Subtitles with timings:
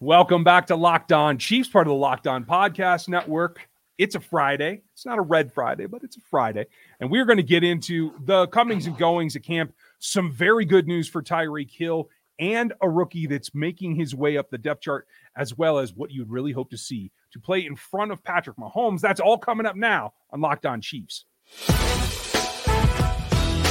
[0.00, 3.66] Welcome back to Locked On Chiefs, part of the Locked On Podcast Network.
[3.96, 4.82] It's a Friday.
[4.92, 6.66] It's not a red Friday, but it's a Friday.
[7.00, 9.72] And we're going to get into the comings and goings at camp.
[9.98, 14.50] Some very good news for Tyreek Hill and a rookie that's making his way up
[14.50, 17.74] the depth chart, as well as what you'd really hope to see to play in
[17.74, 19.00] front of Patrick Mahomes.
[19.00, 21.24] That's all coming up now on Locked On Chiefs.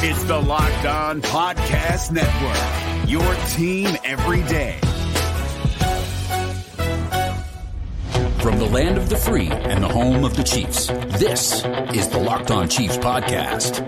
[0.08, 4.80] It's the Locked On Podcast Network, your team every day.
[8.46, 10.86] From the land of the free and the home of the Chiefs,
[11.18, 13.82] this is the Locked On Chiefs podcast.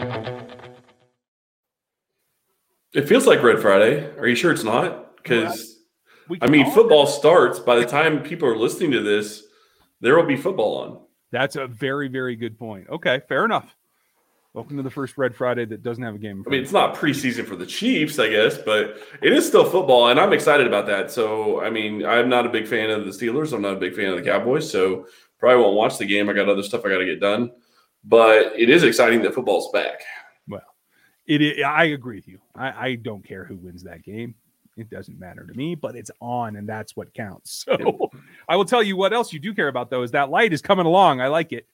[2.92, 4.12] It feels like Red Friday.
[4.18, 5.16] Are you sure it's not?
[5.18, 5.78] Because
[6.28, 9.04] We I can mean, call it football starts by the time people are listening to
[9.04, 9.44] this.
[10.02, 11.02] There will be football on.
[11.32, 12.88] That's a very, very good point.
[12.90, 13.77] Okay, fair enough.
[14.58, 16.44] Welcome to the first Red Friday that doesn't have a game.
[16.48, 20.08] I mean, it's not preseason for the Chiefs, I guess, but it is still football,
[20.08, 21.12] and I'm excited about that.
[21.12, 23.54] So, I mean, I'm not a big fan of the Steelers.
[23.54, 25.06] I'm not a big fan of the Cowboys, so
[25.38, 26.28] probably won't watch the game.
[26.28, 27.52] I got other stuff I got to get done,
[28.04, 30.02] but it is exciting that football's back.
[30.48, 30.64] well,
[31.28, 31.64] it.
[31.64, 32.40] i- I agree with you.
[32.56, 34.34] I, I don't care who wins that game.
[34.76, 37.64] It doesn't matter to me, but it's on, and that's what counts.
[37.80, 38.10] So,
[38.50, 40.64] I will tell you what else you do care about, though, is that light is
[40.64, 41.22] coming along.
[41.22, 41.68] I like it.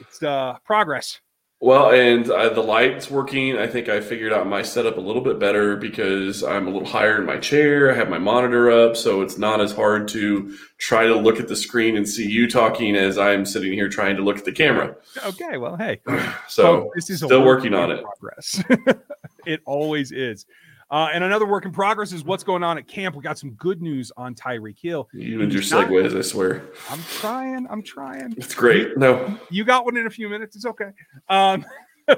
[0.00, 1.20] It's uh, progress.
[1.62, 3.58] Well, and uh, the light's working.
[3.58, 6.88] I think I figured out my setup a little bit better because I'm a little
[6.88, 7.92] higher in my chair.
[7.92, 11.48] I have my monitor up, so it's not as hard to try to look at
[11.48, 14.52] the screen and see you talking as I'm sitting here trying to look at the
[14.52, 14.96] camera.
[15.22, 16.00] Okay, well, hey,
[16.48, 18.02] So Folks, this is still working on it.
[18.04, 18.62] Progress.
[19.46, 20.46] it always is.
[20.90, 23.14] Uh, and another work in progress is what's going on at camp.
[23.14, 25.08] We got some good news on Tyreek Hill.
[25.12, 26.64] You and your segues, I swear.
[26.90, 27.66] I'm trying.
[27.70, 28.34] I'm trying.
[28.36, 28.96] It's great.
[28.98, 30.56] No, You got one in a few minutes.
[30.56, 30.90] It's okay.
[31.28, 31.64] Um,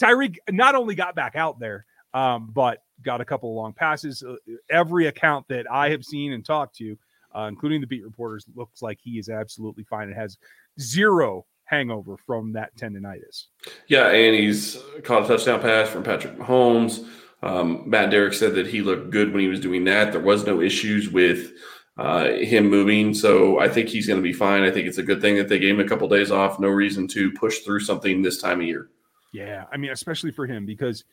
[0.00, 4.22] Tyreek not only got back out there, um, but got a couple of long passes.
[4.22, 4.36] Uh,
[4.70, 6.96] every account that I have seen and talked to,
[7.34, 10.36] uh, including the beat reporters, looks like he is absolutely fine and has
[10.80, 13.46] zero hangover from that tendonitis.
[13.88, 17.06] yeah, and he's caught a touchdown pass from Patrick Mahomes.
[17.42, 20.12] Um, Matt Derrick said that he looked good when he was doing that.
[20.12, 21.52] There was no issues with
[21.96, 24.62] uh, him moving, so I think he's going to be fine.
[24.62, 26.58] I think it's a good thing that they gave him a couple days off.
[26.58, 28.88] No reason to push through something this time of year.
[29.32, 31.04] Yeah, I mean, especially for him because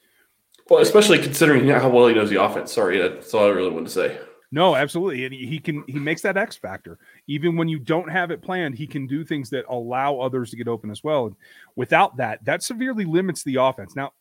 [0.70, 2.72] Well, especially considering how well he knows the offense.
[2.72, 4.20] Sorry, that's all I really wanted to say.
[4.52, 6.98] no, absolutely, and he, he can he makes that X factor.
[7.28, 10.56] Even when you don't have it planned, he can do things that allow others to
[10.56, 11.28] get open as well.
[11.28, 11.36] And
[11.76, 13.96] without that, that severely limits the offense.
[13.96, 14.14] Now,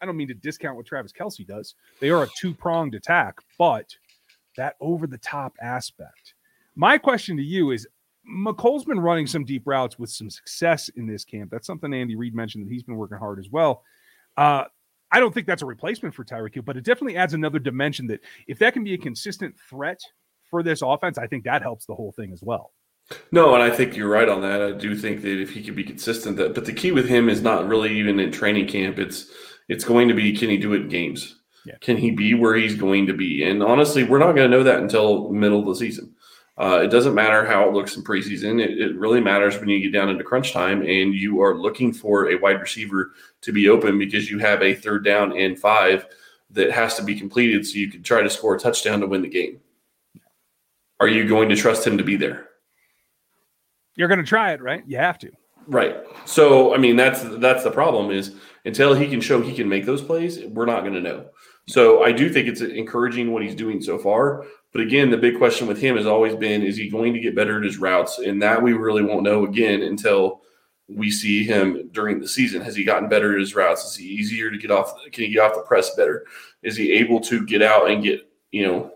[0.00, 1.74] I don't mean to discount what Travis Kelce does.
[2.00, 3.94] They are a two pronged attack, but
[4.56, 6.34] that over the top aspect.
[6.74, 7.86] My question to you is.
[8.28, 11.48] Mecole's been running some deep routes with some success in this camp.
[11.48, 13.84] That's something Andy Reid mentioned that he's been working hard as well.
[14.36, 14.64] Uh,
[15.12, 18.08] I don't think that's a replacement for Tyreek Hill, but it definitely adds another dimension
[18.08, 20.00] that if that can be a consistent threat
[20.50, 22.72] for this offense, I think that helps the whole thing as well.
[23.30, 24.60] No, and I think you're right on that.
[24.60, 27.28] I do think that if he can be consistent, that but the key with him
[27.28, 28.98] is not really even in training camp.
[28.98, 29.30] It's
[29.68, 31.36] it's going to be can he do it in games?
[31.64, 31.74] Yeah.
[31.80, 33.42] Can he be where he's going to be?
[33.42, 36.14] And honestly, we're not going to know that until middle of the season.
[36.58, 38.62] Uh, it doesn't matter how it looks in preseason.
[38.62, 41.92] It, it really matters when you get down into crunch time and you are looking
[41.92, 43.12] for a wide receiver
[43.42, 46.06] to be open because you have a third down and five
[46.50, 49.20] that has to be completed so you can try to score a touchdown to win
[49.20, 49.60] the game.
[50.98, 52.48] Are you going to trust him to be there?
[53.96, 54.82] You're going to try it, right?
[54.86, 55.32] You have to.
[55.66, 55.96] Right.
[56.24, 58.34] So I mean that's that's the problem is
[58.64, 61.26] until he can show he can make those plays, we're not going to know.
[61.68, 64.44] So I do think it's encouraging what he's doing so far.
[64.72, 67.34] But again, the big question with him has always been: Is he going to get
[67.34, 68.18] better at his routes?
[68.18, 70.42] And that we really won't know again until
[70.88, 72.60] we see him during the season.
[72.60, 73.84] Has he gotten better at his routes?
[73.84, 74.92] Is he easier to get off?
[75.10, 76.26] Can he get off the press better?
[76.62, 78.92] Is he able to get out and get you know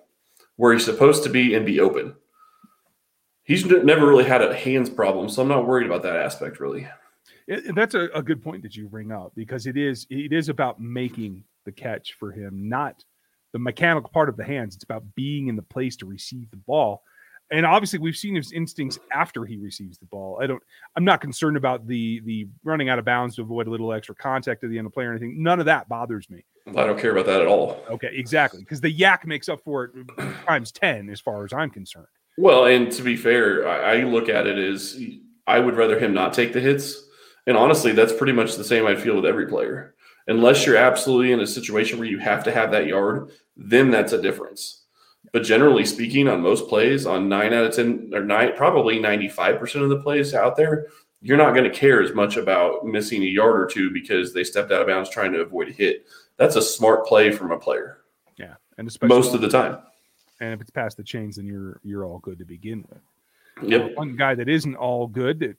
[0.57, 2.15] where he's supposed to be and be open?
[3.51, 6.87] He's never really had a hands problem, so I'm not worried about that aspect really.
[7.49, 10.49] It, that's a, a good point that you bring up because it is it is
[10.49, 13.05] about making the catch for him, not
[13.53, 14.77] the mechanical part of the hands.
[14.77, 17.03] It's about being in the place to receive the ball.
[17.51, 20.39] And obviously, we've seen his instincts after he receives the ball.
[20.41, 20.63] I don't.
[20.95, 24.15] I'm not concerned about the the running out of bounds to avoid a little extra
[24.15, 25.43] contact at the end of play or anything.
[25.43, 26.45] None of that bothers me.
[26.69, 27.83] I don't care about that at all.
[27.91, 29.93] Okay, exactly, because the YAC makes up for it
[30.47, 32.07] times ten, as far as I'm concerned.
[32.41, 34.99] Well, and to be fair, I, I look at it as
[35.47, 37.05] I would rather him not take the hits.
[37.47, 39.95] And honestly, that's pretty much the same I feel with every player.
[40.27, 44.15] Unless you're absolutely in a situation where you have to have that yard, then that's
[44.15, 44.85] a difference.
[45.33, 49.83] But generally speaking, on most plays, on nine out of 10, or nine, probably 95%
[49.83, 50.87] of the plays out there,
[51.21, 54.45] you're not going to care as much about missing a yard or two because they
[54.45, 56.07] stepped out of bounds trying to avoid a hit.
[56.39, 57.99] That's a smart play from a player
[58.39, 59.83] Yeah, and especially most of the time.
[60.41, 63.71] And if it's past the chains, then you're you're all good to begin with.
[63.71, 63.97] Yep.
[63.97, 65.57] One guy that isn't all good that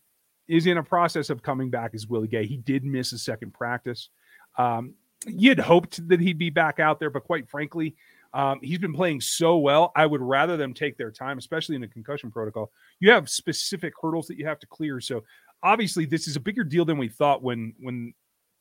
[0.47, 2.45] is in a process of coming back is Willie Gay.
[2.45, 4.09] He did miss a second practice.
[4.57, 4.95] Um,
[5.25, 7.95] you'd hoped that he'd be back out there, but quite frankly,
[8.33, 9.91] um, he's been playing so well.
[9.95, 12.71] I would rather them take their time, especially in a concussion protocol.
[12.99, 14.99] You have specific hurdles that you have to clear.
[14.99, 15.23] So
[15.63, 18.13] obviously, this is a bigger deal than we thought when when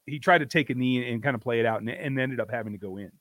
[0.06, 2.40] he tried to take a knee and kind of play it out and, and ended
[2.40, 3.12] up having to go in.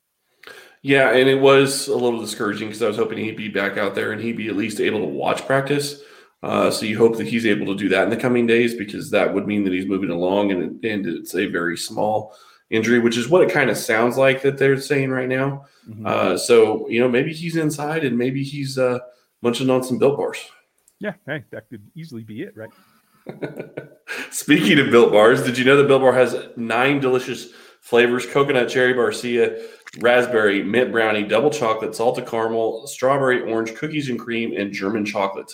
[0.81, 3.95] Yeah, and it was a little discouraging because I was hoping he'd be back out
[3.95, 6.01] there and he'd be at least able to watch practice.
[6.41, 9.11] Uh, so you hope that he's able to do that in the coming days because
[9.11, 12.33] that would mean that he's moving along and, and it's a very small
[12.69, 15.65] injury, which is what it kind of sounds like that they're saying right now.
[15.87, 16.05] Mm-hmm.
[16.05, 18.99] Uh, so you know maybe he's inside and maybe he's uh,
[19.41, 20.39] munching on some built bars.
[20.99, 22.69] Yeah, hey, that could easily be it, right?
[24.31, 27.49] Speaking of built bars, did you know that Built Bar has nine delicious
[27.81, 29.61] flavors: coconut, cherry barcia,
[29.99, 35.51] raspberry, mint brownie, double chocolate, salted caramel, strawberry, orange, cookies and cream, and German chocolate.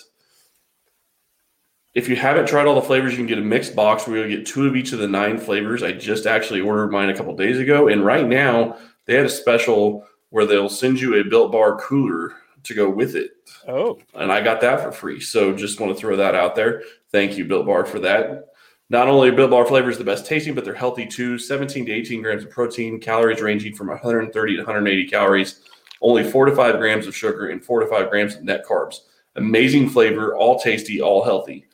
[1.94, 4.36] If you haven't tried all the flavors, you can get a mixed box where you'll
[4.36, 5.82] get two of each of the nine flavors.
[5.82, 8.76] I just actually ordered mine a couple days ago, and right now
[9.06, 12.34] they had a special where they'll send you a Built Bar cooler
[12.64, 13.30] to go with it
[13.68, 15.20] Oh, and I got that for free.
[15.20, 16.82] So just want to throw that out there.
[17.10, 18.46] Thank you, Built Bar, for that.
[18.88, 21.38] Not only are Built Bar flavors the best tasting, but they're healthy too.
[21.38, 25.60] 17 to 18 grams of protein, calories ranging from 130 to 180 calories,
[26.00, 29.00] only four to five grams of sugar, and four to five grams of net carbs.
[29.34, 31.66] Amazing flavor, all tasty, all healthy.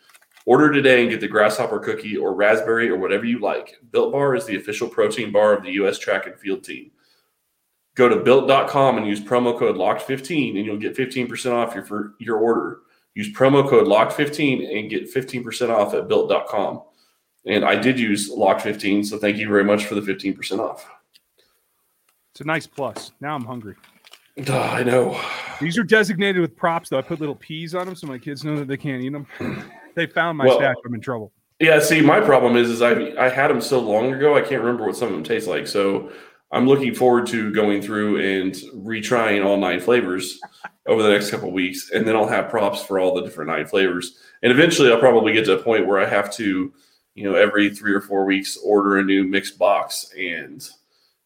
[0.46, 3.76] Order today and get the grasshopper cookie or raspberry or whatever you like.
[3.92, 5.98] Built Bar is the official protein bar of the U.S.
[5.98, 6.90] track and field team.
[7.94, 12.38] Go to built.com and use promo code LOCKED15 and you'll get 15% off your your
[12.38, 12.80] order.
[13.14, 16.82] Use promo code LOCKED15 and get 15% off at built.com.
[17.46, 20.88] And I did use Lock 15, so thank you very much for the 15% off.
[22.30, 23.12] it's a nice plus.
[23.20, 23.74] Now I'm hungry.
[24.48, 25.20] I know.
[25.60, 26.98] These are designated with props, though.
[26.98, 29.26] I put little peas on them so my kids know that they can't eat them.
[29.94, 30.76] They found my Well- stash.
[30.86, 31.32] I'm in trouble.
[31.60, 34.62] Yeah, see, my problem is, is I I had them so long ago, I can't
[34.62, 35.66] remember what some of them taste like.
[35.68, 36.10] So
[36.50, 40.40] I'm looking forward to going through and retrying all nine flavors
[40.86, 43.48] over the next couple of weeks, and then I'll have props for all the different
[43.50, 44.18] nine flavors.
[44.42, 46.72] And eventually, I'll probably get to a point where I have to,
[47.14, 50.66] you know, every three or four weeks order a new mixed box, and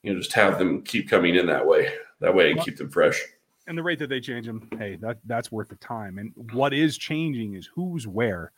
[0.03, 1.93] you know, just have them keep coming in that way.
[2.21, 3.23] That way, and keep them fresh.
[3.67, 6.19] And the rate that they change them, hey, that, that's worth the time.
[6.19, 8.53] And what is changing is who's where.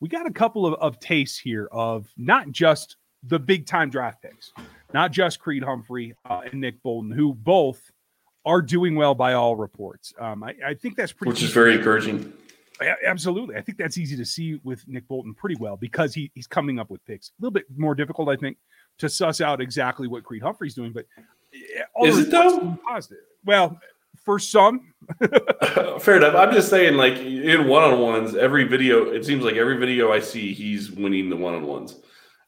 [0.00, 4.22] We got a couple of, of tastes here of not just the big time draft
[4.22, 4.52] picks,
[4.92, 7.92] not just Creed Humphrey uh, and Nick Bolton, who both
[8.44, 10.12] are doing well by all reports.
[10.18, 12.32] Um, I, I think that's pretty Which is very encouraging.
[13.06, 13.56] Absolutely.
[13.56, 16.78] I think that's easy to see with Nick Bolton pretty well because he, he's coming
[16.78, 17.28] up with picks.
[17.28, 18.56] A little bit more difficult, I think,
[18.98, 20.92] to suss out exactly what Creed Humphrey's doing.
[20.92, 21.06] But
[21.94, 22.76] all Is it, though?
[22.86, 23.18] Positive.
[23.44, 23.78] Well,
[24.24, 24.92] for some,
[26.00, 26.34] Fair enough.
[26.34, 30.12] I'm just saying, like in one on ones, every video, it seems like every video
[30.12, 31.96] I see, he's winning the one on ones.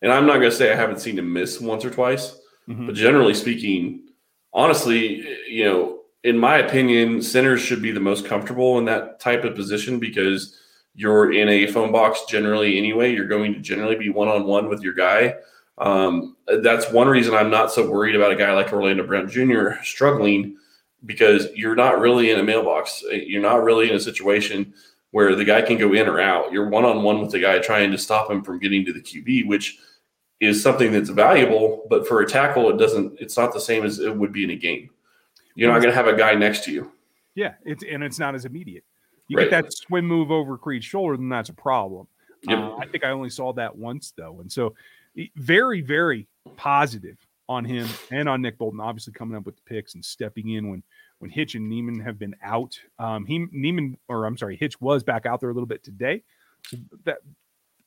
[0.03, 2.39] And I'm not going to say I haven't seen him miss once or twice,
[2.69, 2.87] Mhm.
[2.87, 4.09] but generally speaking,
[4.53, 5.96] honestly, you know,
[6.27, 10.59] in my opinion, centers should be the most comfortable in that type of position because
[10.97, 13.15] you're in a phone box generally anyway.
[13.15, 15.37] You're going to generally be one on one with your guy.
[15.79, 19.75] Um, that's one reason I'm not so worried about a guy like Orlando Brown Jr.
[19.85, 20.57] struggling
[21.05, 23.05] because you're not really in a mailbox.
[23.09, 24.75] You're not really in a situation
[25.13, 26.51] where the guy can go in or out.
[26.51, 29.01] You're one on one with the guy trying to stop him from getting to the
[29.01, 29.79] QB, which
[30.41, 31.87] is something that's valuable.
[31.89, 33.21] But for a tackle, it doesn't.
[33.21, 34.91] It's not the same as it would be in a game.
[35.57, 36.93] You're not going to have a guy next to you.
[37.35, 38.85] yeah, it's and it's not as immediate.
[39.29, 39.51] You Right.
[39.51, 42.07] get that swim move over Creed's shoulder, then that's a problem.
[42.43, 42.59] Yep.
[42.59, 44.75] Uh, I think I only saw that once though, and so
[45.35, 47.17] very, very positive
[47.49, 48.79] on him and on Nick Bolton.
[48.81, 50.83] Obviously, coming up with the picks and stepping in when
[51.19, 52.79] when Hitch and Niemann have been out.
[52.99, 56.23] Um, he Niemann, or I'm sorry, Hitch was back out there a little bit today,
[56.69, 57.19] so that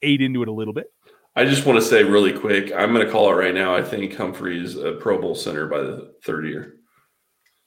[0.01, 0.91] ate into it a little bit.
[1.35, 2.73] I just want to say really quick.
[2.75, 3.75] I'm going to call it right now.
[3.75, 6.78] I think Humphrey is a Pro Bowl center by the third year.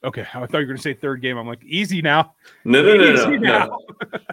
[0.03, 1.37] Okay, I thought you were going to say third game.
[1.37, 2.35] I'm like, easy now.
[2.65, 3.39] No, no, no, no, Easy no.
[3.39, 3.77] now.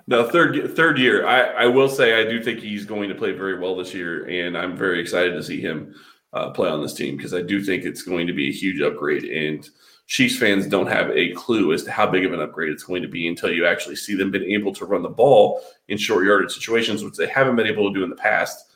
[0.09, 1.27] No, third third year.
[1.27, 4.29] I, I will say I do think he's going to play very well this year,
[4.29, 5.95] and I'm very excited to see him
[6.33, 8.81] uh, play on this team because I do think it's going to be a huge
[8.81, 9.25] upgrade.
[9.25, 9.69] And
[10.07, 13.03] Chiefs fans don't have a clue as to how big of an upgrade it's going
[13.03, 16.25] to be until you actually see them been able to run the ball in short
[16.25, 18.73] yardage situations, which they haven't been able to do in the past.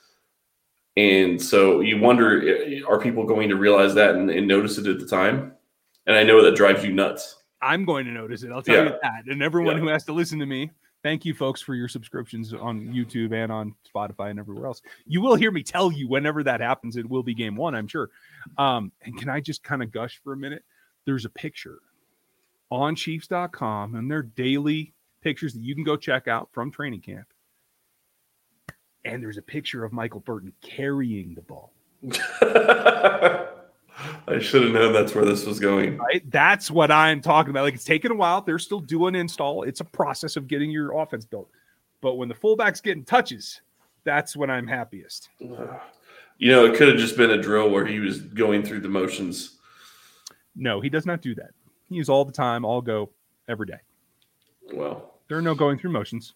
[0.96, 4.86] And so you wonder, eh, are people going to realize that and, and notice it
[4.86, 5.54] at the time?
[6.06, 7.36] And I know that drives you nuts.
[7.62, 8.52] I'm going to notice it.
[8.52, 9.24] I'll tell you that.
[9.26, 9.80] And everyone Yeah.
[9.82, 10.70] who has to listen to me,
[11.02, 14.82] thank you, folks, for your subscriptions on YouTube and on Spotify and everywhere else.
[15.06, 16.96] You will hear me tell you whenever that happens.
[16.96, 18.10] It will be game one, I'm sure.
[18.58, 20.62] Um, and can I just kind of gush for a minute?
[21.06, 21.78] There's a picture
[22.70, 24.92] on Chiefs.com and their daily
[25.22, 27.26] pictures that you can go check out from training camp.
[29.06, 31.72] And there's a picture of Michael Burton carrying the ball.
[34.26, 35.98] I should have known that's where this was going.
[35.98, 36.28] Right?
[36.30, 37.62] That's what I'm talking about.
[37.62, 38.40] Like it's taken a while.
[38.40, 39.62] They're still doing install.
[39.62, 41.48] It's a process of getting your offense built.
[42.00, 43.60] But when the fullback's getting touches,
[44.04, 45.28] that's when I'm happiest.
[46.36, 48.88] You know, it could have just been a drill where he was going through the
[48.88, 49.58] motions.
[50.56, 51.50] No, he does not do that.
[51.88, 53.10] He He's all the time, all go
[53.48, 53.78] every day.
[54.72, 56.34] Well, There are no going through motions.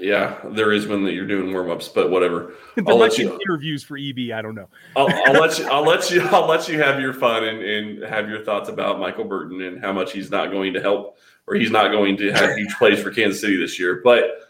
[0.00, 2.54] Yeah, there is when that you're doing warm ups, but whatever.
[2.76, 3.38] There I'll might let be you.
[3.48, 4.30] interviews for EB.
[4.32, 4.68] I don't know.
[4.96, 5.68] I'll, I'll let you.
[5.70, 6.22] I'll let you.
[6.22, 9.80] I'll let you have your fun and, and have your thoughts about Michael Burton and
[9.80, 13.02] how much he's not going to help or he's not going to have huge plays
[13.02, 14.00] for Kansas City this year.
[14.04, 14.48] But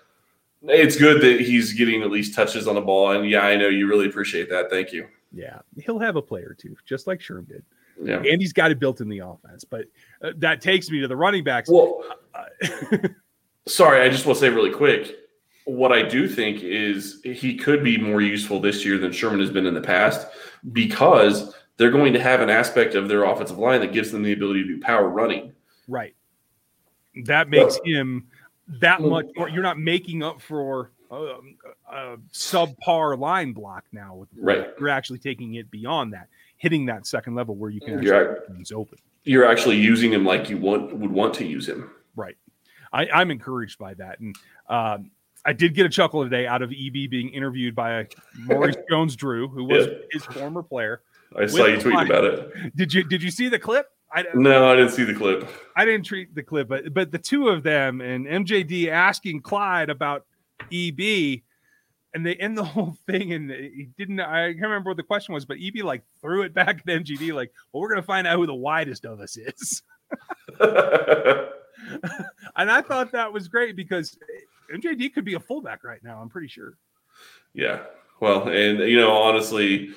[0.63, 3.13] it's good that he's getting at least touches on the ball.
[3.13, 4.69] And yeah, I know you really appreciate that.
[4.71, 5.07] Thank you.
[5.33, 7.65] Yeah, he'll have a play or two, just like Sherm did.
[8.03, 8.17] Yeah.
[8.17, 9.65] And he's got it built in the offense.
[9.65, 9.87] But
[10.23, 11.71] uh, that takes me to the running backs.
[11.71, 12.03] Well,
[12.35, 12.45] Uh,
[13.67, 15.17] sorry, I just want to say really quick.
[15.65, 19.51] What I do think is he could be more useful this year than Sherman has
[19.51, 20.27] been in the past
[20.73, 24.33] because they're going to have an aspect of their offensive line that gives them the
[24.33, 25.53] ability to do power running.
[25.89, 26.15] right.
[27.25, 28.29] That makes him
[28.81, 29.49] that Well- much more.
[29.49, 31.57] You're not making up for um,
[31.91, 34.15] a subpar line block now.
[34.15, 34.69] With Right.
[34.79, 38.41] You're actually taking it beyond that, hitting that second level where you can actually You're
[38.47, 38.99] things open.
[39.25, 41.91] You're actually using him like you want would want to use him.
[42.15, 42.37] Right.
[42.93, 44.21] I, I'm encouraged by that.
[44.21, 44.37] And
[44.69, 45.11] um,
[45.47, 48.07] I did get a chuckle today out of EB being interviewed by
[48.39, 49.93] Maurice Jones Drew, who was Yeah.
[50.13, 51.03] his former player.
[51.37, 52.77] I saw you tweet about it.
[52.77, 53.87] Did you did you see the clip?
[54.13, 55.49] I, No, I didn't see the clip.
[55.77, 59.89] I didn't treat the clip, but but the two of them and MJD asking Clyde
[59.89, 60.27] about
[60.73, 61.41] EB,
[62.13, 64.19] and they end the whole thing, and he didn't.
[64.21, 67.33] I can't remember what the question was, but EB like threw it back at MJD,
[67.33, 69.83] like, "Well, we're gonna find out who the widest of us is."
[72.57, 74.19] and I thought that was great because
[74.75, 76.21] MJD could be a fullback right now.
[76.21, 76.75] I'm pretty sure.
[77.55, 77.81] yeah.
[78.21, 79.91] Well, and you know, honestly,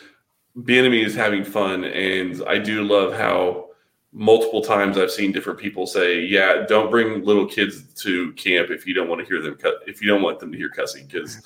[0.57, 3.69] Bieniemy is having fun, and I do love how
[4.13, 8.87] multiple times I've seen different people say, "Yeah, don't bring little kids to camp if
[8.87, 9.75] you don't want to hear them cut.
[9.87, 11.41] If you don't want them to hear cussing, because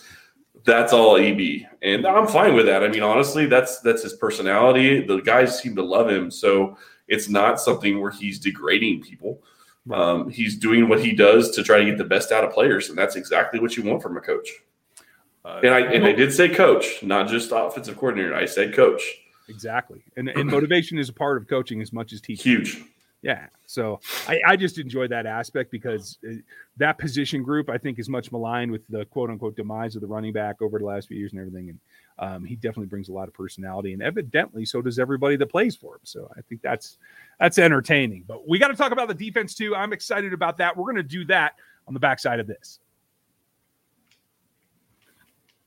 [0.65, 2.84] that's all EB." And I'm fine with that.
[2.84, 5.03] I mean, honestly, that's that's his personality.
[5.03, 9.41] The guys seem to love him, so it's not something where he's degrading people.
[9.91, 12.89] Um, he's doing what he does to try to get the best out of players,
[12.89, 14.50] and that's exactly what you want from a coach.
[15.46, 18.36] Uh, And I and I did say coach, not just offensive coordinator.
[18.36, 19.01] I said coach.
[19.48, 22.51] exactly, and and motivation is a part of coaching as much as teaching.
[22.51, 22.84] Huge.
[23.24, 23.48] Yeah.
[23.65, 26.34] So I, I just enjoy that aspect because uh,
[26.77, 30.08] that position group I think is much maligned with the quote unquote demise of the
[30.08, 31.70] running back over the last few years and everything.
[31.70, 31.79] And
[32.20, 35.76] um, he definitely brings a lot of personality, and evidently so does everybody that plays
[35.76, 36.02] for him.
[36.04, 36.98] So I think that's
[37.40, 38.24] that's entertaining.
[38.28, 39.76] But we got to talk about the defense too.
[39.76, 40.76] I'm excited about that.
[40.76, 41.56] We're going to do that
[41.88, 42.80] on the backside of this.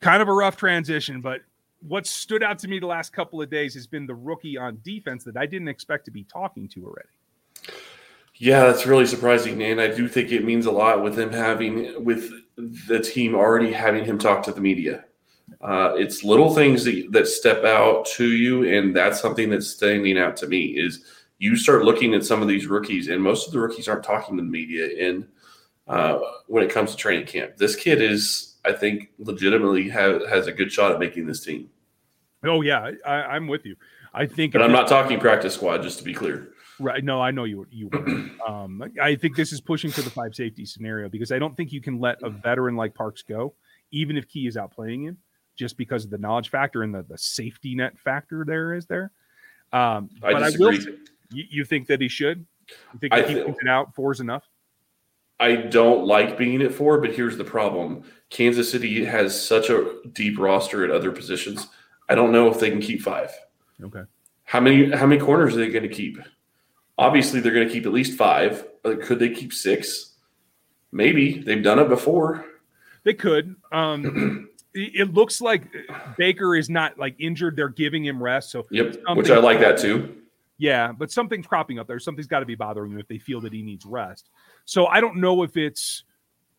[0.01, 1.43] Kind of a rough transition, but
[1.87, 4.79] what stood out to me the last couple of days has been the rookie on
[4.83, 7.09] defense that I didn't expect to be talking to already.
[8.35, 12.03] Yeah, that's really surprising, and I do think it means a lot with him having
[12.05, 15.05] with the team already having him talk to the media.
[15.61, 20.19] Uh, it's little things that, that step out to you, and that's something that's standing
[20.19, 20.79] out to me.
[20.79, 21.05] Is
[21.39, 24.37] you start looking at some of these rookies, and most of the rookies aren't talking
[24.37, 24.89] to the media.
[24.89, 25.27] In
[25.89, 30.47] uh, when it comes to training camp, this kid is, I think, legitimately have, has
[30.47, 31.71] a good shot at making this team.
[32.45, 33.77] Oh yeah, I, I'm with you.
[34.15, 36.53] I think, And I'm not talking practice squad, just to be clear.
[36.79, 37.05] right.
[37.05, 37.67] No, I know you.
[37.71, 37.89] You.
[37.89, 37.99] were.
[38.47, 41.73] um, I think this is pushing for the five safety scenario because I don't think
[41.73, 43.55] you can let a veteran like Parks go,
[43.93, 45.19] even if Key is outplaying him,
[45.61, 49.13] just because of the knowledge factor and the, the safety net factor there is there.
[49.73, 50.73] Um, I but I will.
[50.73, 50.99] disagree.
[51.33, 52.47] You, you think that he should?
[52.95, 54.49] You think I he keeps it out four is enough?
[55.39, 59.97] I don't like being at four, but here's the problem: Kansas City has such a
[60.13, 61.69] deep roster at other positions.
[62.09, 63.31] I don't know if they can keep five.
[63.83, 64.03] Okay.
[64.45, 64.91] How many?
[64.91, 66.19] How many corners are they going to keep?
[66.97, 68.67] Obviously, they're going to keep at least five.
[68.83, 70.15] Could they keep six?
[70.91, 72.47] Maybe they've done it before.
[73.05, 73.57] They could.
[73.73, 75.65] Um, it, looks like
[76.17, 77.57] Baker is not like injured.
[77.57, 78.51] They're giving him rest.
[78.51, 80.17] So Yep, which I like that too.
[80.59, 81.99] Yeah, but something's cropping up there.
[81.99, 84.29] Something's got to be bothering him if they feel that he needs rest.
[84.67, 86.05] So I don't know if it's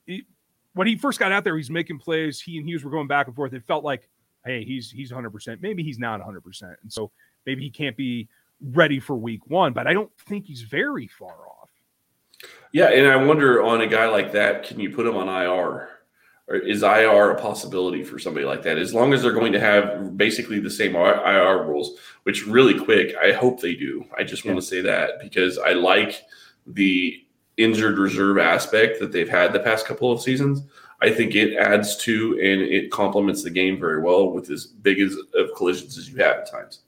[0.07, 0.25] it-
[0.73, 2.39] when he first got out there, he's making plays.
[2.41, 3.53] He and Hughes were going back and forth.
[3.53, 4.07] It felt like,
[4.45, 5.29] hey, he's he's 100.
[5.29, 7.11] percent Maybe he's not 100, percent and so
[7.45, 8.27] maybe he can't be
[8.71, 9.73] ready for week one.
[9.73, 11.69] But I don't think he's very far off.
[12.71, 15.89] Yeah, and I wonder on a guy like that, can you put him on IR?
[16.55, 18.77] Is IR a possibility for somebody like that?
[18.77, 23.15] As long as they're going to have basically the same IR rules, which really quick,
[23.21, 24.05] I hope they do.
[24.17, 26.23] I just want to say that because I like
[26.67, 27.23] the
[27.57, 30.63] injured reserve aspect that they've had the past couple of seasons,
[31.01, 34.99] I think it adds to and it complements the game very well with as big
[34.99, 36.81] as of collisions as you have at times.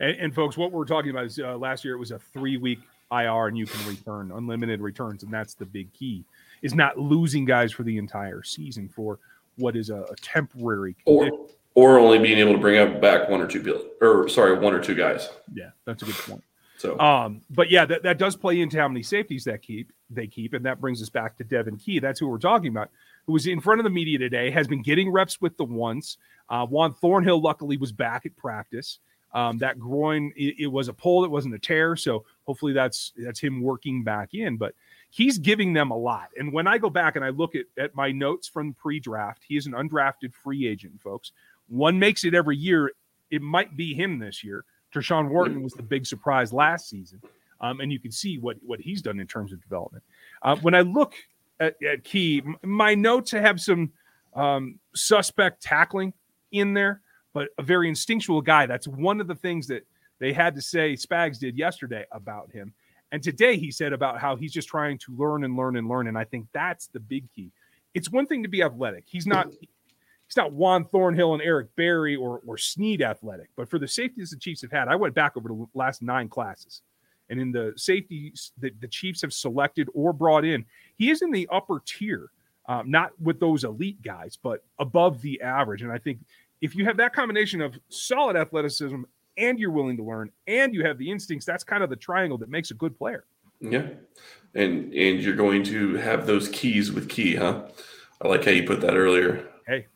[0.00, 2.56] And, and folks, what we're talking about is uh, last year it was a three
[2.56, 6.24] week IR and you can return unlimited returns, and that's the big key
[6.62, 9.18] is not losing guys for the entire season for
[9.56, 11.30] what is a, a temporary or
[11.74, 14.74] or only being able to bring up back one or two bill or sorry one
[14.74, 15.30] or two guys.
[15.52, 16.44] Yeah, that's a good point.
[16.78, 20.26] So, um, but yeah, that, that does play into how many safeties that keep they
[20.26, 21.98] keep, and that brings us back to Devon Key.
[21.98, 22.90] That's who we're talking about.
[23.26, 24.50] Who was in front of the media today?
[24.50, 26.18] Has been getting reps with the ones.
[26.48, 29.00] Uh, Juan Thornhill luckily was back at practice.
[29.34, 33.12] Um, that groin, it, it, was a pull, it wasn't a tear, so hopefully that's
[33.18, 34.56] that's him working back in.
[34.56, 34.74] But
[35.10, 36.28] he's giving them a lot.
[36.38, 39.56] And when I go back and I look at, at my notes from pre-draft, he
[39.56, 41.32] is an undrafted free agent, folks.
[41.68, 42.92] One makes it every year.
[43.30, 44.64] It might be him this year.
[44.94, 47.20] Tershawn Wharton was the big surprise last season.
[47.60, 50.04] Um, and you can see what, what he's done in terms of development.
[50.42, 51.14] Uh, when I look
[51.58, 53.92] at, at Key, my notes have some
[54.34, 56.12] um, suspect tackling
[56.52, 57.00] in there,
[57.34, 58.66] but a very instinctual guy.
[58.66, 59.84] That's one of the things that
[60.20, 62.72] they had to say Spags did yesterday about him.
[63.12, 66.08] And today he said about how he's just trying to learn and learn and learn.
[66.08, 67.50] And I think that's the big key.
[67.94, 69.04] It's one thing to be athletic.
[69.06, 73.78] He's not he's not Juan Thornhill and Eric Berry or or Sneed athletic, but for
[73.78, 76.82] the safeties the Chiefs have had, I went back over the last nine classes.
[77.30, 80.64] And in the safeties that the Chiefs have selected or brought in,
[80.96, 82.30] he is in the upper tier,
[82.68, 85.82] um, not with those elite guys, but above the average.
[85.82, 86.20] And I think
[86.60, 89.02] if you have that combination of solid athleticism
[89.38, 92.36] and you're willing to learn and you have the instincts, that's kind of the triangle
[92.38, 93.24] that makes a good player.
[93.60, 93.86] Yeah.
[94.54, 97.68] And and you're going to have those keys with key, huh?
[98.20, 99.48] I like how you put that earlier.
[99.66, 99.86] Hey,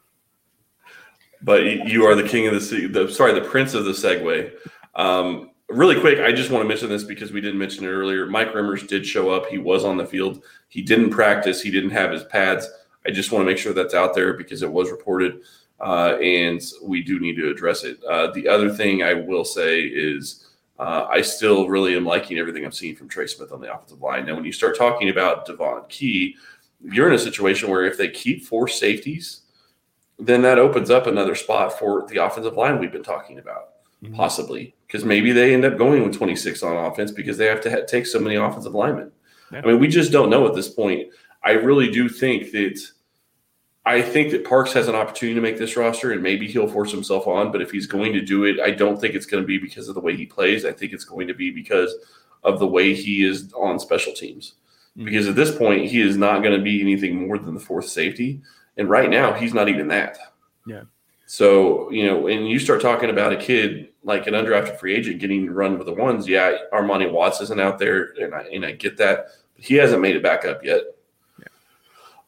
[1.42, 4.52] but you are the king of the, the sorry, the prince of the segue.
[4.94, 8.26] Um, really quick, I just want to mention this because we didn't mention it earlier.
[8.26, 9.46] Mike Remmers did show up.
[9.46, 10.44] He was on the field.
[10.68, 11.62] He didn't practice.
[11.62, 12.68] He didn't have his pads.
[13.06, 15.40] I just want to make sure that's out there because it was reported,
[15.82, 18.02] uh, and we do need to address it.
[18.04, 22.64] Uh, the other thing I will say is uh, I still really am liking everything
[22.64, 24.26] I'm seeing from Trey Smith on the offensive line.
[24.26, 26.36] Now, when you start talking about Devon Key,
[26.82, 29.40] you're in a situation where if they keep four safeties–
[30.18, 33.70] then that opens up another spot for the offensive line we've been talking about,
[34.02, 34.14] mm-hmm.
[34.14, 37.70] possibly because maybe they end up going with 26 on offense because they have to
[37.70, 39.10] ha- take so many offensive linemen.
[39.50, 39.60] Yeah.
[39.64, 41.08] I mean, we just don't know at this point.
[41.42, 42.80] I really do think that
[43.84, 46.92] I think that Parks has an opportunity to make this roster, and maybe he'll force
[46.92, 47.50] himself on.
[47.50, 49.88] But if he's going to do it, I don't think it's going to be because
[49.88, 50.64] of the way he plays.
[50.64, 51.92] I think it's going to be because
[52.44, 54.54] of the way he is on special teams.
[54.96, 55.06] Mm-hmm.
[55.06, 57.88] Because at this point, he is not going to be anything more than the fourth
[57.88, 58.40] safety.
[58.76, 60.16] And right now, he's not even that.
[60.66, 60.82] Yeah.
[61.26, 65.20] So, you know, and you start talking about a kid like an undrafted free agent
[65.20, 68.72] getting run with the ones, yeah, Armani Watts isn't out there, and I, and I
[68.72, 70.82] get that, but he hasn't made it back up yet.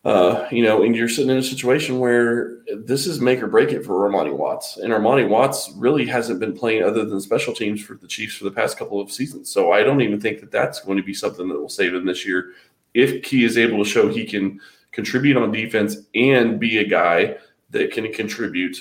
[0.04, 3.72] Uh, you know, and you're sitting in a situation where this is make or break
[3.72, 4.76] it for Armani Watts.
[4.76, 8.44] And Armani Watts really hasn't been playing other than special teams for the Chiefs for
[8.44, 9.48] the past couple of seasons.
[9.48, 12.04] So I don't even think that that's going to be something that will save him
[12.04, 12.52] this year.
[12.92, 14.60] If he is able to show he can–
[14.94, 17.36] contribute on defense and be a guy
[17.70, 18.78] that can contribute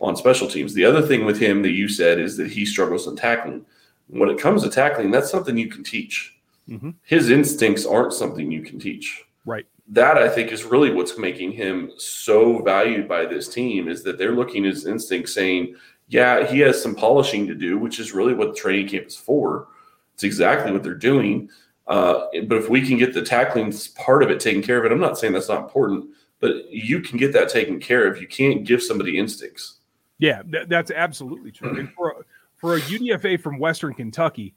[0.00, 0.74] on special teams.
[0.74, 3.64] The other thing with him that you said is that he struggles in tackling.
[4.08, 6.36] When it comes to tackling, that's something you can teach.
[6.68, 6.90] Mm-hmm.
[7.04, 9.24] His instincts aren't something you can teach.
[9.46, 9.66] Right.
[9.88, 14.16] That I think is really what's making him so valued by this team is that
[14.16, 15.74] they're looking at his instincts saying,
[16.08, 19.16] yeah, he has some polishing to do, which is really what the training camp is
[19.16, 19.68] for.
[20.14, 21.50] It's exactly what they're doing.
[21.86, 24.92] Uh, but if we can get the tackling part of it taken care of it,
[24.92, 26.06] I'm not saying that's not important,
[26.38, 28.20] but you can get that taken care of.
[28.20, 29.80] You can't give somebody instincts.
[30.18, 31.76] Yeah, th- that's absolutely true.
[31.78, 32.14] and for a,
[32.56, 34.54] for a UDFA from Western Kentucky,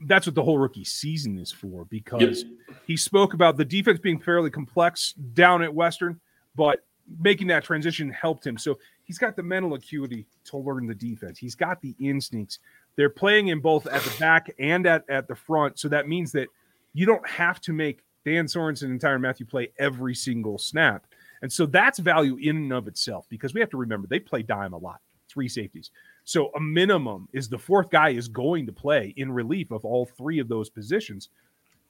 [0.00, 2.76] that's what the whole rookie season is for because yep.
[2.86, 6.20] he spoke about the defense being fairly complex down at Western,
[6.54, 6.84] but
[7.20, 8.58] making that transition helped him.
[8.58, 11.38] So he's got the mental acuity to learn the defense.
[11.38, 12.58] He's got the instincts.
[12.96, 15.78] They're playing in both at the back and at, at the front.
[15.78, 16.48] So that means that
[16.92, 21.06] you don't have to make Dan Sorensen and Tyrann Mathieu play every single snap.
[21.42, 24.42] And so that's value in and of itself because we have to remember they play
[24.42, 25.90] dime a lot, three safeties.
[26.26, 30.04] So a minimum is the fourth guy is going to play in relief of all
[30.04, 31.30] three of those positions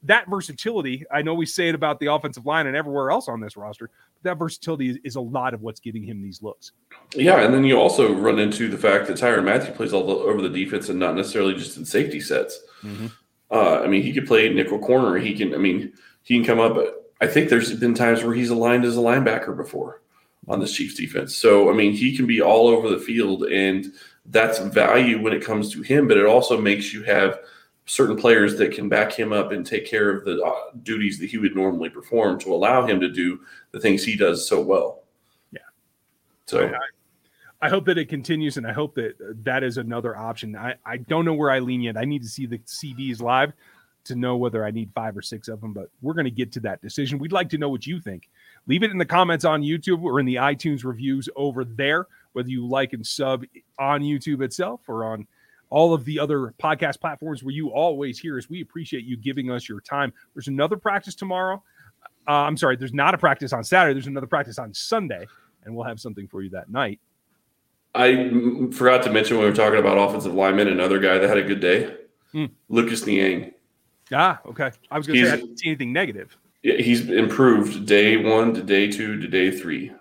[0.07, 3.41] that versatility, I know we say it about the offensive line and everywhere else on
[3.41, 6.73] this roster, but that versatility is, is, a lot of what's giving him these looks.
[7.15, 10.13] Yeah, and then you also run into the fact that Tyrann Mathieu plays all the,
[10.13, 12.61] over the defense and not necessarily just in safety sets.
[12.83, 13.07] Mm-hmm.
[13.51, 15.17] Uh, I mean, he could play nickel corner.
[15.19, 15.55] He can.
[15.55, 16.77] I mean, he can come up.
[17.21, 20.03] I think there's been times where he's aligned as a linebacker before
[20.49, 21.37] on this Chiefs defense.
[21.37, 23.93] So I mean, he can be all over the field, and
[24.27, 26.09] that's value when it comes to him.
[26.09, 27.41] But it also makes you have
[27.87, 31.31] certain players that can back him up and take care of the uh, duties that
[31.31, 35.05] he would normally perform to allow him to do the things he does so well.
[35.53, 35.61] Yeah.
[36.47, 36.73] So
[37.63, 40.57] I hope that it continues, and I hope that that is another option.
[40.57, 41.97] I, I don't know where I lean yet.
[41.97, 43.53] I need to see the CDs live
[44.05, 46.53] to know whether I need five or six of them, but we're going to get
[46.53, 47.19] to that decision.
[47.19, 48.29] We'd like to know what you think.
[48.67, 52.49] Leave it in the comments on YouTube or in the iTunes reviews over there, whether
[52.49, 53.45] you like and sub
[53.79, 55.27] on YouTube itself or on
[55.71, 58.49] all of the other podcast platforms where you always hear us.
[58.49, 60.13] We appreciate you giving us your time.
[60.35, 61.63] There's another practice tomorrow.
[62.29, 63.95] Uh, I'm sorry, there's not a practice on Saturday.
[63.95, 65.27] There's another practice on Sunday,
[65.65, 66.99] and we'll have something for you that night.
[67.95, 71.39] I forgot to mention when we were talking about offensive linemen, another guy that had
[71.39, 71.95] a good day,
[72.33, 72.47] Hmm.
[72.69, 73.53] Lucas Niang.
[74.13, 74.71] Ah, okay.
[74.91, 76.37] I was going to say I didn't see anything negative.
[76.75, 79.93] He's improved day one to day two to day three.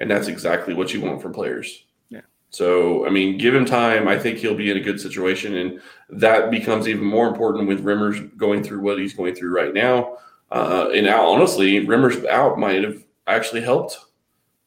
[0.00, 1.84] And that's exactly what you want from players.
[2.08, 2.22] Yeah.
[2.50, 4.08] So, I mean, give him time.
[4.08, 5.54] I think he'll be in a good situation.
[5.56, 5.80] And
[6.10, 10.18] that becomes even more important with Remmers going through what he's going through right now.
[10.50, 13.98] Uh, and now, honestly, Remmers out might have actually helped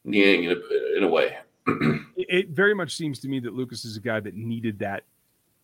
[0.04, 1.36] Niang in a, in a way.
[2.16, 5.04] It, it very much seems to me that Lucas is a guy that needed that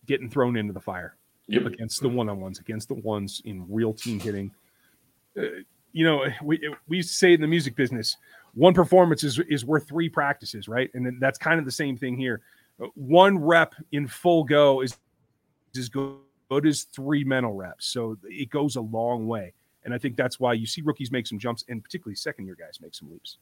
[0.05, 1.65] getting thrown into the fire Yep.
[1.65, 4.51] against the one on ones, against the ones in real team hitting.
[5.35, 8.17] You know, we we say in the music business,
[8.53, 10.89] one performance is is worth three practices, right?
[10.93, 12.41] And that's kind of the same thing here.
[12.95, 14.97] One rep in full go is
[15.77, 16.17] as good
[16.65, 19.53] as three mental reps, so it goes a long way.
[19.83, 22.55] And I think that's why you see rookies make some jumps, and particularly second year
[22.59, 23.37] guys make some leaps.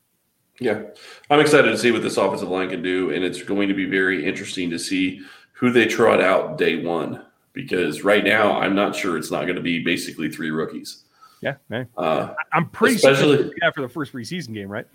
[0.59, 0.81] Yeah,
[1.29, 3.85] I'm excited to see what this offensive line can do, and it's going to be
[3.85, 5.21] very interesting to see
[5.53, 7.25] who they trot out day one.
[7.53, 11.03] Because right now, I'm not sure it's not going to be basically three rookies.
[11.43, 11.87] Yeah, man.
[11.97, 14.85] Uh, I'm pretty certain Especially- gonna that for the first preseason game, right?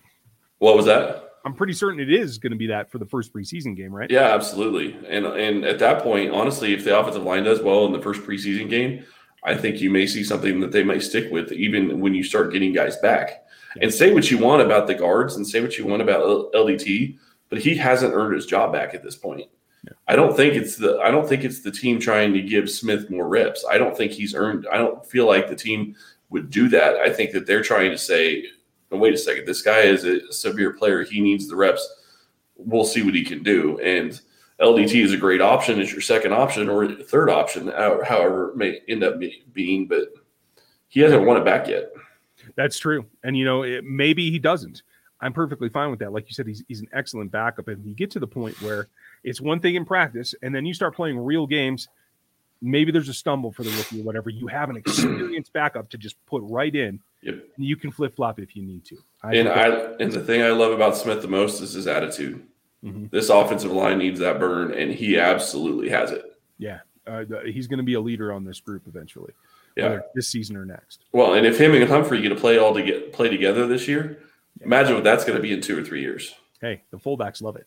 [0.58, 1.24] what was that?
[1.44, 4.10] I'm pretty certain it is going to be that for the first preseason game, right?
[4.10, 4.96] Yeah, absolutely.
[5.08, 8.22] And and at that point, honestly, if the offensive line does well in the first
[8.22, 9.04] preseason game,
[9.44, 12.52] I think you may see something that they might stick with, even when you start
[12.52, 13.44] getting guys back.
[13.80, 17.16] And say what you want about the guards, and say what you want about LDT,
[17.50, 19.46] but he hasn't earned his job back at this point.
[20.08, 23.08] I don't think it's the I don't think it's the team trying to give Smith
[23.10, 23.64] more reps.
[23.70, 24.66] I don't think he's earned.
[24.72, 25.94] I don't feel like the team
[26.30, 26.96] would do that.
[26.96, 28.46] I think that they're trying to say,
[28.90, 31.02] "Oh, "Wait a second, this guy is a severe player.
[31.02, 31.86] He needs the reps.
[32.56, 34.20] We'll see what he can do." And
[34.60, 38.80] LDT is a great option as your second option or third option, however it may
[38.88, 39.20] end up
[39.52, 39.86] being.
[39.86, 40.08] But
[40.88, 41.92] he hasn't won it back yet.
[42.56, 43.06] That's true.
[43.22, 44.82] And you know, it, maybe he doesn't.
[45.20, 46.12] I'm perfectly fine with that.
[46.12, 47.68] Like you said, he's he's an excellent backup.
[47.68, 48.88] And you get to the point where
[49.24, 51.88] it's one thing in practice, and then you start playing real games,
[52.60, 54.30] maybe there's a stumble for the rookie or whatever.
[54.30, 57.34] You have an experienced backup to just put right in, Yep.
[57.56, 58.96] and you can flip flop if you need to.
[59.22, 59.66] I And I
[60.00, 62.44] and the thing I love about Smith the most is his attitude.
[62.84, 63.10] Mhm.
[63.10, 66.24] This offensive line needs that burn, and he absolutely has it.
[66.58, 69.32] yeah, uh, he's going to be a leader on this group eventually,
[69.76, 69.84] Yeah.
[69.84, 71.04] whether this season or next.
[71.12, 73.88] Well, and if him and Humphrey get to play all to get play together this
[73.88, 74.18] year,
[74.60, 76.34] imagine what that's going to be in two or three years.
[76.60, 77.66] Hey, the fullbacks love it.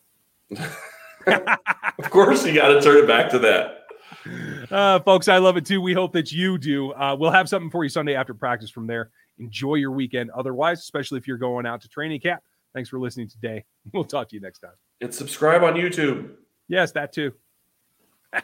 [1.98, 3.84] Of course, you got to turn it back to that.
[4.70, 5.80] Uh, folks, I love it too.
[5.80, 6.92] We hope that you do.
[6.92, 9.10] Uh, we'll have something for you Sunday after practice from there.
[9.38, 12.42] Enjoy your weekend otherwise, especially if you're going out to training camp.
[12.74, 13.64] Thanks for listening today.
[13.92, 14.74] We'll talk to you next time.
[15.00, 16.34] And subscribe on YouTube.
[16.68, 17.32] Yes, that too.